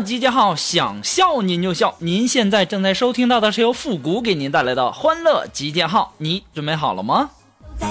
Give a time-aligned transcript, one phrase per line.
[0.00, 1.96] 集结号，想笑您就笑。
[2.00, 7.30] 您现在正在收听到的是由复古给您带来的欢乐集结号，你准备好了吗？
[7.78, 7.86] 除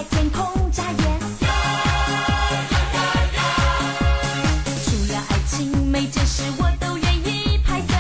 [5.12, 7.96] 了爱情，每件事我都愿意排队。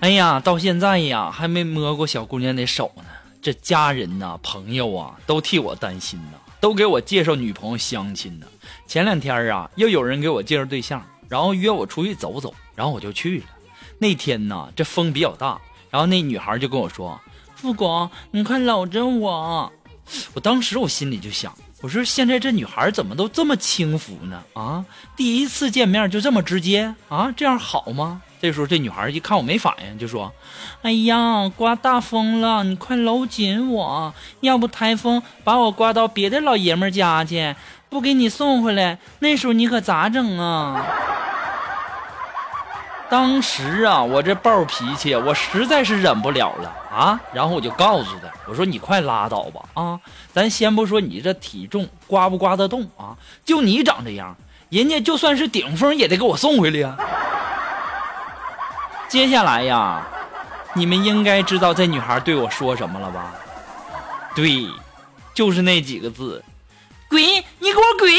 [0.00, 3.04] 哎呀，到现在呀还没摸过小姑娘的手呢。
[3.42, 8.46] 这家人呐、朋友啊，都替我担心呐，都给我介绍女朋友相亲呢。
[8.86, 13.44] 前两天啊，又有人给我介绍对象，然后约我出去走走，然后我就去了。
[13.98, 15.58] 那天呢，这风比较大，
[15.90, 17.18] 然后那女孩就跟我说
[17.54, 19.72] ：“富国，你快搂着我。”
[20.34, 24.42] 我当时我心里就想，我说现在这女孩怎么都这么轻浮呢？
[24.54, 24.84] 啊，
[25.16, 28.20] 第一次见面就这么直接啊，这样好吗？
[28.42, 30.32] 这时候这女孩一看我没反应，就说
[30.82, 37.54] ：“哎呀，刮大风了，你快搂紧我，要不台风把我刮到别的老爷们家去，
[37.90, 40.86] 不给你送回来，那时候你可咋整啊？”
[43.10, 47.20] 当时啊，我这暴脾气，我实在是忍不了了啊！
[47.32, 49.98] 然后我就告诉他，我说你快拉倒吧啊！
[50.32, 54.36] 咱先不说你这体重刮不刮得动啊，就你长这样，
[54.68, 56.96] 人家就算是顶峰也得给我送回来呀。
[59.08, 60.06] 接下来呀，
[60.74, 63.34] 你们应该知道这女孩对我说什么了吧？
[64.36, 64.68] 对，
[65.34, 66.44] 就是那几个字：
[67.10, 67.20] 滚！
[67.58, 68.10] 你给我滚！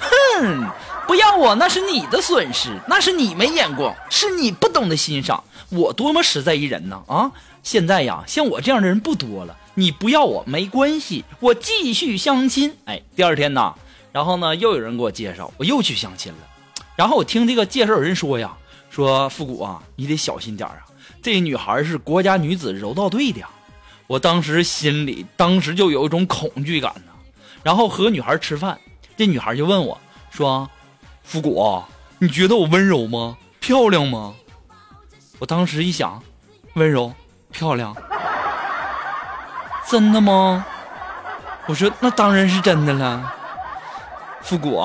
[0.00, 0.70] 哼！
[1.06, 5.44] 不要我那是你的损失，那是你没眼光，是你不懂得欣赏。
[5.68, 7.30] 我多么实在一人呢啊！
[7.62, 9.56] 现在呀，像我这样的人不多了。
[9.74, 12.76] 你不要我没关系，我继续相亲。
[12.86, 13.74] 哎，第二天呢，
[14.12, 16.38] 然后呢，又有人给我介绍，我又去相亲了。
[16.96, 18.56] 然后我听这个介绍人说呀，
[18.88, 20.78] 说复古啊，你得小心点啊，
[21.22, 23.48] 这女孩是国家女子柔道队的呀。
[24.06, 27.12] 我当时心里当时就有一种恐惧感呢。
[27.62, 28.78] 然后和女孩吃饭，
[29.16, 30.00] 这女孩就问我
[30.30, 30.68] 说。
[31.24, 31.82] 复古，
[32.20, 33.36] 你觉得我温柔吗？
[33.58, 34.32] 漂亮吗？
[35.40, 36.22] 我当时一想，
[36.74, 37.12] 温柔、
[37.50, 37.96] 漂亮，
[39.90, 40.64] 真的吗？
[41.66, 43.34] 我说那当然是真的了。
[44.40, 44.80] 复古，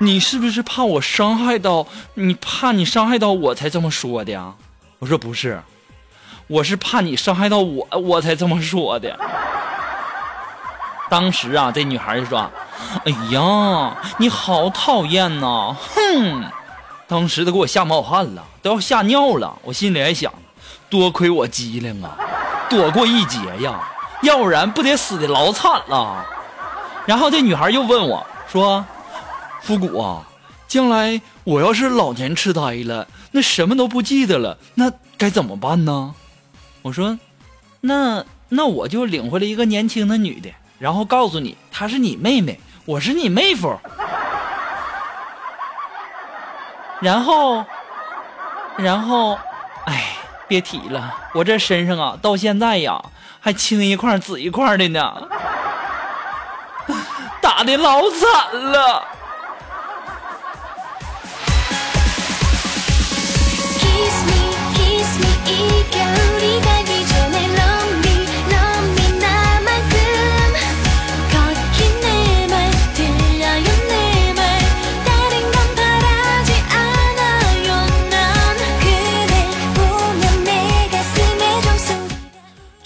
[0.00, 2.32] 你是不是怕我伤害到你？
[2.32, 4.54] 怕你伤害到我才这么说的呀？
[5.00, 5.62] 我说不是，
[6.46, 9.18] 我是怕你伤害到我，我才这么说的。
[11.08, 12.50] 当时啊，这女孩就说。
[13.04, 15.74] 哎呀，你好讨厌呐！
[15.74, 16.44] 哼，
[17.08, 19.56] 当时都给我吓冒汗了，都要吓尿了。
[19.62, 20.32] 我心里还想，
[20.90, 22.16] 多亏我机灵啊，
[22.68, 23.80] 躲过一劫呀，
[24.22, 26.24] 要不然不得死的老惨了。
[27.06, 28.84] 然后这女孩又问我说
[29.62, 30.22] ：“复古啊，
[30.68, 36.14] 将来我要是老年痴呆了，那什么都不记得了，那该怎么办呢？”
[36.84, 37.18] 我说
[37.80, 43.80] ：“那那我就领回来一个年轻的女的，然后告诉你，她是你妹妹。”我是你妹夫，
[47.00, 47.64] 然后，
[48.76, 49.38] 然后，
[49.86, 53.02] 哎，别提了，我这身上啊，到现在呀，
[53.40, 55.28] 还青一块紫一块的呢，
[57.40, 59.02] 打的老惨了。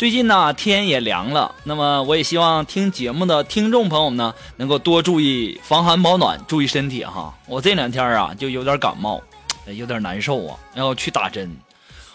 [0.08, 7.34] 最近呢，天也凉了，那么我也希望听节目的听众朋友们呢，能够多注意防寒保暖，注意身体哈。
[7.44, 9.20] 我这两天啊，就有点感冒，
[9.66, 11.54] 有点难受啊，要去打针。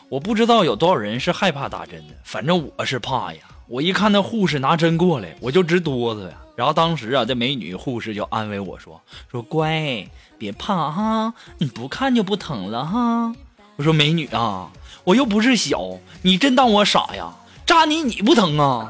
[0.10, 3.42] 我不知道有多少人是害怕打针的，反正我是怕呀。
[3.68, 6.34] 我一看那护士拿针过来，我就直哆嗦呀。
[6.56, 9.00] 然后当时啊，这美女护士就安慰我说
[9.30, 10.04] ：“说乖，
[10.40, 13.36] 别怕哈，你不看就不疼了哈。”
[13.78, 14.72] 我说：“美女啊，
[15.04, 17.32] 我又不是小，你真当我傻呀？”
[17.66, 18.90] 扎你你不疼啊？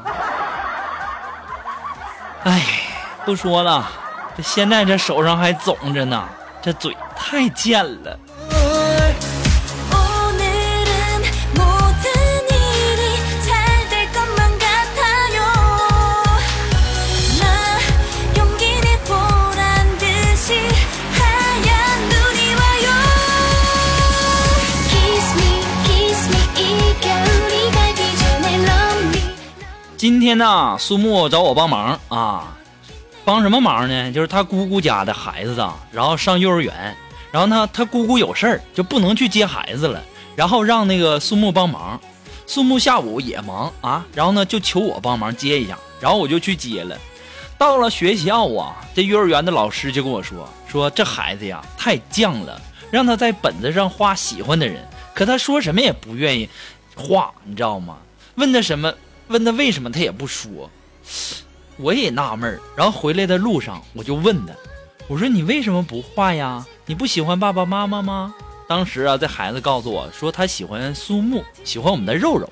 [2.44, 2.62] 哎，
[3.24, 3.86] 不说了，
[4.36, 6.28] 这现在这手上还肿着呢，
[6.60, 8.18] 这嘴太贱了。
[30.34, 32.56] 天呢，苏木找我帮忙啊，
[33.24, 34.10] 帮什么忙呢？
[34.10, 36.96] 就是他姑姑家的孩子啊，然后上幼儿园，
[37.30, 40.02] 然后呢，他姑姑有事儿，就不能去接孩子了，
[40.34, 42.00] 然后让那个苏木帮忙。
[42.48, 46.98] 苏木下午也忙啊，然后呢就求我帮忙接一下，然后我就去接了。
[47.56, 52.60] 到了学校啊，这幼儿园的老师就跟我说，说这孩子呀太犟了，
[52.90, 54.84] 让他在本子上画喜欢的人，
[55.14, 56.48] 可他说什么也不愿意
[56.96, 57.98] 画，你知道吗？
[58.34, 58.92] 问他什么，
[59.28, 60.70] 问他为什么，他也不说。
[61.76, 64.52] 我也纳闷儿，然后回来的路上我就问他，
[65.08, 66.64] 我说你为什么不画呀？
[66.86, 68.34] 你不喜欢爸爸妈妈吗？
[68.68, 72.48] 当时啊，这孩子告诉我说他喜欢苏木，喜欢我们的肉肉。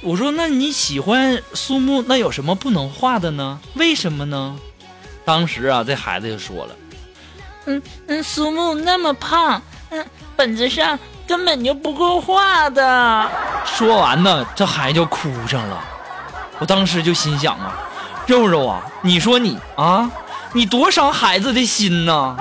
[0.00, 3.60] 我说那你喜欢苏木，那有什么不能画的呢？
[3.74, 4.58] 为什么呢？
[5.24, 6.76] 当时啊，这孩子就说了，
[7.66, 9.60] 嗯嗯，苏木那么胖，
[9.90, 10.06] 嗯，
[10.36, 10.98] 本子上
[11.32, 13.26] 根本就不够画的。
[13.64, 15.82] 说完呢，这孩子就哭上了。
[16.58, 17.72] 我当时就心想啊，
[18.26, 20.10] 肉肉啊，你说你啊，
[20.52, 22.36] 你多伤孩子的心呐！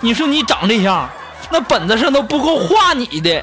[0.00, 1.08] 你说你长这样，
[1.48, 3.40] 那本子上都不够画你的。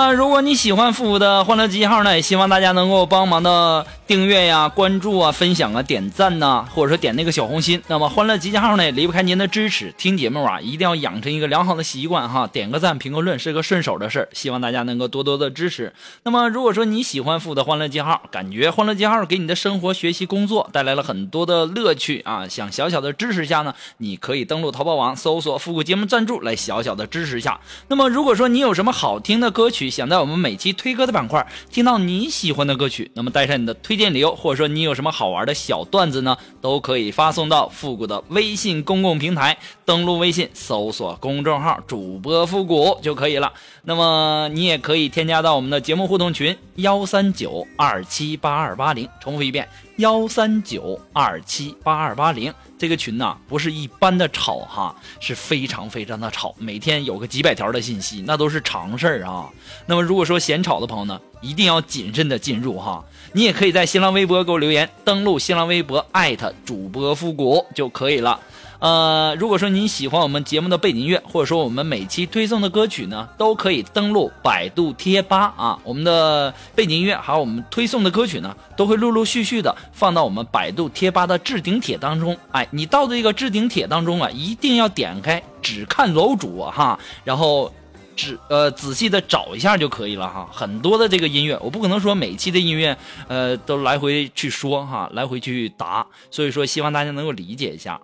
[0.00, 7.82] 么，如果你喜欢复古的欢乐集结号呢，也希望大家能够帮忙的订阅呀、关注啊、分享啊、点赞呐、或者说点那个小红心。
[7.86, 9.92] 那么，欢乐集结号呢，离不开您的支持。
[9.98, 14.28] 听节目啊，一定要养成一个良好的习惯哈，点个赞、评个论是个顺手的事儿。
[14.32, 15.92] 希望大家能够多多的支持。
[16.22, 27.60] 那么，如果说你喜欢复古的欢乐集结号，感觉欢乐集结号给你的生活、学习、工作带来了很多的乐趣啊，想小小的支持一下呢，你可以登录淘宝网搜索“复古节目赞助”来小小的支持一下。
[27.88, 43.52] 那么，如果说你有什么好听的歌曲，想在我们每期推歌的板块听到你喜欢的歌曲，那么带上你的推荐理由，或者说你有什么好玩的小段子呢，都可以发送到复古的微信公共平台，登录微信搜索公众号主播复古就可以了。
[43.82, 52.52] 那么你也可以添加到我们的节目互动群幺三九二七八二八零，重复一遍幺三九二七八二八零。
[52.78, 59.50] 这个群呐、不是一般的吵哈，是非常非常的吵，每天有个几百条的信息，那都是常事儿啊。
[59.84, 63.04] 那么如果说嫌吵的朋友呢，一定要谨慎的进入哈。
[63.32, 68.40] 你也可以在新浪微博给我留言，登录新浪微博艾特主播复古就可以了。
[68.80, 82.36] 呃，如果说您喜欢我们节目的背景音乐，或者说我们每期推送的歌曲呢，都可以登录百度贴吧啊，我们的背景音乐还有我们推送的歌曲呢，都会陆陆续续的放到我们百度贴吧的置顶帖当中。
[82.52, 87.72] 哎，你到这个置顶帖当中啊，一定要点开只看楼主哈，然后。
[88.16, 92.94] 只呃仔细的找一下就可以了哈，很多的这个音乐，我不可能说每期的音乐
[93.28, 97.98] 呃都来回去说哈，来回去答，所以说希望大家能够理解一下。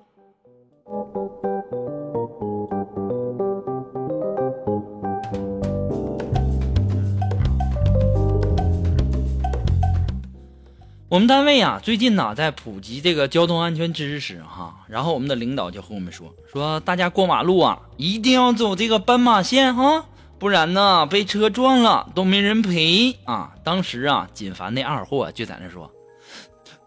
[11.08, 20.04] 我们单位啊，最近呢在普及这个交通安全知识哈，然后我们的领导就和我们说，说大家过马路啊，一定要走这个斑马线哈，
[20.40, 23.52] 不然呢被车撞了都没人赔啊。
[23.62, 25.92] 当时啊，锦凡那二货就在那说，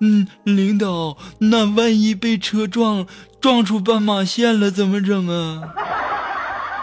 [0.02, 3.08] 嗯，领导，那万一被车撞
[3.40, 5.64] 撞出斑马线了怎么整啊？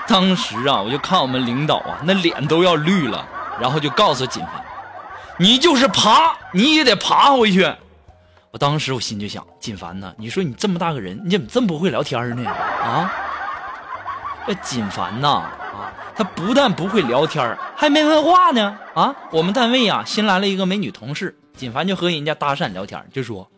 [0.09, 3.29] 当时啊，我就看我们领导啊，那脸都要绿了，
[3.61, 4.65] 然后就告诉锦凡。
[5.39, 7.71] 你就是爬，你也得爬回去。
[8.51, 12.49] 我当时我心就想，锦凡呐，你说你这么大个人，你怎么这么不会聊天呢？
[12.49, 13.13] 啊，
[14.47, 18.79] 这锦凡呐，啊，他不但不会聊天，还没文化呢。
[18.95, 23.51] 啊，我们单位啊新来了一个美女同事，锦凡就和人家搭讪聊天，就说：“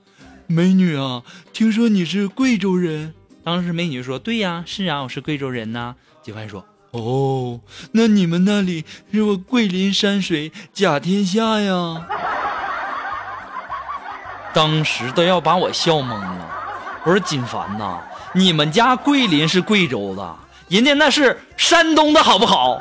[0.49, 7.61] 美女啊，听说你是贵州人。”当时美女说：“对呀，是啊，我是贵州人呐。”锦凡说：“哦，
[7.92, 12.07] 那你们那里是不桂林山水甲天下呀？
[14.54, 16.49] 当时都要把我笑懵了。
[17.04, 18.00] 我说锦凡呐，
[18.33, 20.37] 你们家桂林是贵州的，
[20.68, 22.80] 人家那是山东的好不好？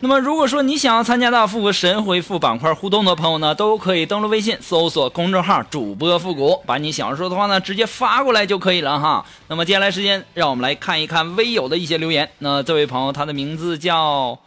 [0.00, 9.26] 那么，如果说你想要参加到复古神回复板块互动的朋友呢，都可以登录微信搜索公众号“主播复古”，把你想说的话呢直接发过来就可以了哈。
[9.48, 12.30] 那么接下来时间，让我们来看一看微友的一些留言。
[12.38, 14.38] 那这位朋友他的名字叫，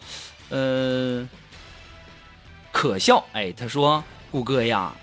[0.47, 1.27] 呃，
[2.71, 3.25] 可笑。
[3.33, 4.93] 哎，他说：“谷歌呀，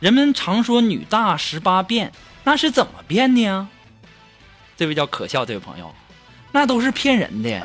[0.00, 2.10] 人们常说女大十八变，
[2.42, 3.68] 那是怎么变的呀？”
[4.76, 5.94] 这位叫可笑这位朋友，
[6.50, 7.64] 那都是骗人的。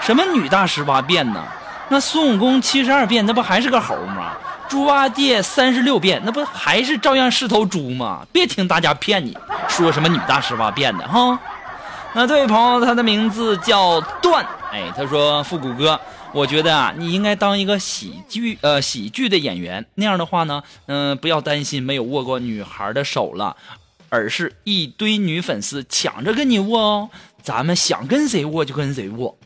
[0.00, 1.44] 什么女大十八变呢？
[1.88, 4.32] 那孙悟空七十二变，那不还是个猴吗？
[4.68, 8.24] 猪八戒三十六变，那不还是照样是头猪吗？
[8.32, 9.36] 别听大家骗你，
[9.68, 11.38] 说什么女大十八变的哈。
[12.12, 16.00] 那这位朋友，他的名字叫段，哎，他说复古哥，
[16.32, 23.56] 我觉得啊，你应该当一个喜剧呃喜剧的演员，那样的话呢，嗯、不要担心没有握过女孩的手了，
[24.08, 27.10] 而是一堆女粉丝抢着跟你握哦，
[27.42, 29.36] 咱们想跟谁握就跟谁握。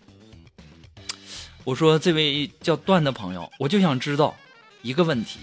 [1.65, 4.37] 我说这位叫段的朋友，我就想知道
[4.83, 5.41] 一个问题：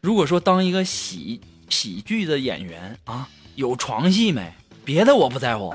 [0.00, 4.54] 如果说当一个喜喜剧的演员啊，有床戏没？
[4.84, 5.74] 别的我不在乎。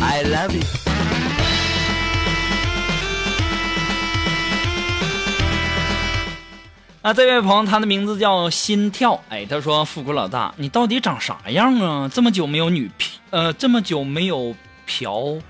[0.00, 0.89] I love you.
[7.02, 9.18] 啊，这位朋友，他的名字叫心跳。
[9.30, 12.10] 哎，他说：“富国老大，你到底长啥样啊？
[12.12, 12.90] 这么久没有女，
[13.30, 14.54] 呃，这么久没有
[14.84, 15.40] 嫖，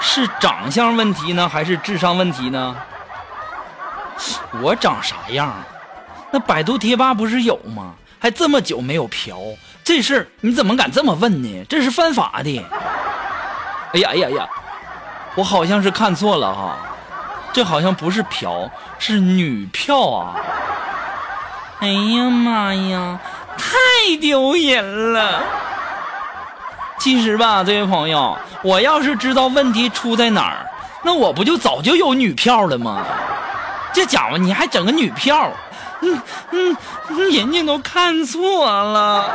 [0.00, 2.74] 是长相问题呢，还是智商问题呢？
[4.62, 5.54] 我长啥样？
[6.30, 7.94] 那百度贴吧不是有吗？
[8.18, 9.38] 还这么久没有嫖，
[9.84, 11.66] 这事儿你怎么敢这么问呢？
[11.68, 12.64] 这是犯法的。
[13.92, 14.48] 哎呀哎呀呀，
[15.34, 16.78] 我好像是看错了哈。”
[17.54, 18.66] 这好像不是嫖，
[18.98, 20.40] 是女票啊！
[21.82, 23.18] 哎呀妈呀，
[23.58, 25.42] 太丢人了！
[27.00, 30.70] 其实吧，这位朋友，我要是知道问题出在哪儿，
[31.02, 33.04] 那我不就早就有女票了吗？
[33.92, 35.50] 这家伙你还整个女票，
[36.02, 36.22] 嗯
[36.52, 36.76] 嗯，
[37.32, 39.28] 人家都看错了。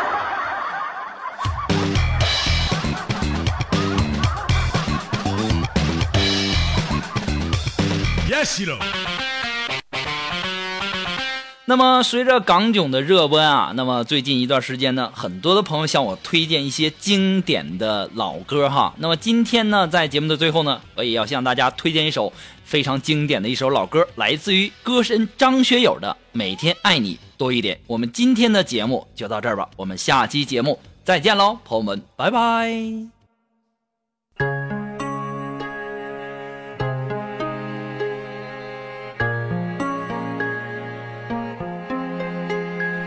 [8.30, 9.27] Yes, you do.
[11.70, 18.94] 那么，随着港囧的热播啊，那么最近一段时间呢，很多的朋友向我推荐一些经典的老歌哈。
[19.00, 22.32] 那么今天呢，在节目的最后呢，我也要向大家推荐一首
[22.64, 27.76] 非常经典的一首老歌，来自于歌神张学友的《每天爱你多一点》。
[27.86, 33.17] 我们今天的节目就到这儿吧，我们下期节目再见喽，朋友们，拜拜。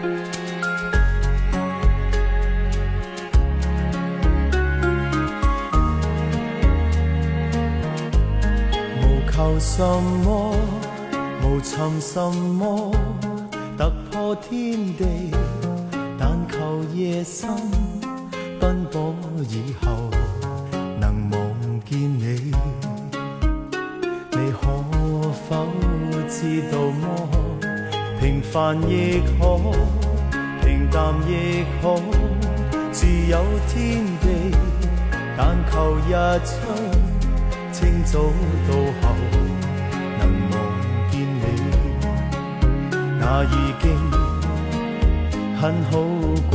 [0.03, 0.07] 無
[9.31, 9.83] 求什
[10.25, 10.57] 麼，
[11.43, 12.91] 無尋什麼，
[13.77, 15.31] 突破天地，
[16.19, 17.51] 但求夜深
[18.59, 19.15] 奔波
[19.49, 20.11] 以後
[20.99, 21.41] 能望
[21.85, 22.51] 見你。
[24.33, 24.61] 你可
[25.49, 25.67] 否
[26.29, 27.40] 知道麼？
[28.21, 29.59] 平凡亦可，
[30.63, 31.99] 平淡亦可，
[32.93, 34.55] 自有天地，
[35.39, 36.13] 但求日
[36.45, 36.51] 出。
[37.73, 38.19] 清早
[38.69, 39.17] 到後
[40.19, 40.55] 能望
[41.11, 41.43] 見你，
[43.19, 43.89] 那已經
[45.59, 45.93] 很好
[46.51, 46.53] 過。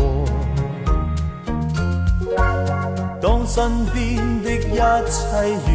[3.20, 3.98] 當身邊
[4.44, 4.78] 的一
[5.10, 5.18] 切
[5.66, 5.68] 如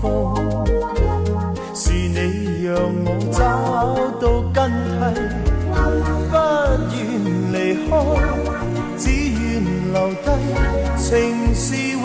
[0.00, 0.02] 風，
[0.96, 1.13] 是
[2.16, 3.42] 你让我找
[4.20, 5.18] 到根蒂，
[6.30, 6.32] 不
[6.94, 6.96] 愿
[7.52, 7.54] 离
[7.90, 7.92] 开，
[8.96, 9.42] 只愿
[9.92, 10.26] 留低，
[10.96, 11.66] 情是
[11.98, 12.04] 永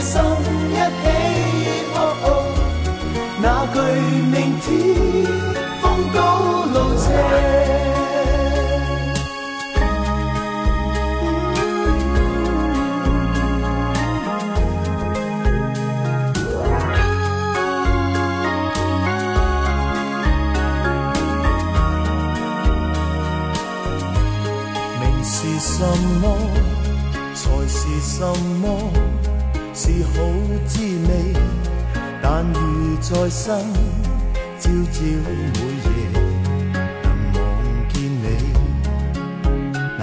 [0.00, 0.22] 送
[0.72, 1.03] 一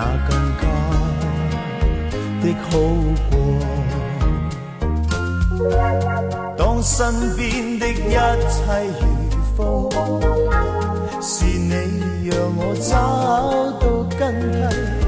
[0.02, 0.64] 那更加
[2.42, 2.70] 的好
[3.30, 3.32] 过。
[6.58, 6.98] 当身
[7.38, 7.94] 边的一
[8.50, 8.58] 切
[9.00, 9.02] 如
[9.56, 9.60] 风，
[11.22, 11.72] 是你
[12.30, 12.92] 让我找
[13.80, 13.84] 到
[14.18, 15.01] 根蒂。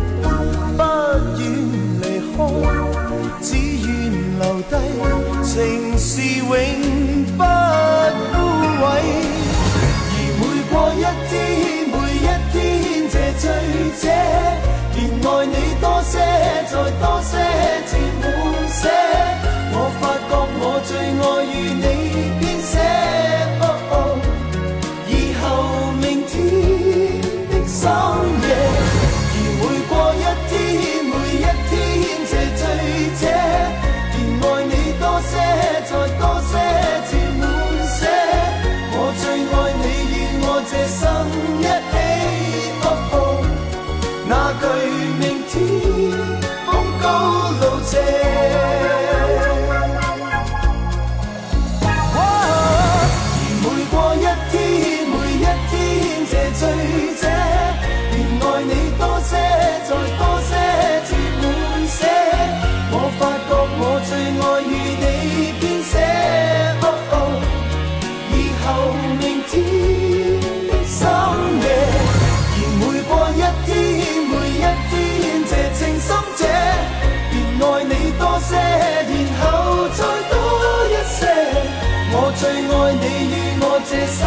[82.35, 84.21] 最爱你与我这生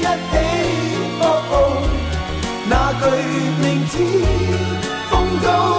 [0.00, 0.34] 一起。
[1.18, 1.52] 扑空
[2.68, 3.02] 那句
[3.62, 3.94] 明天
[5.10, 5.12] 风
[5.42, 5.73] 高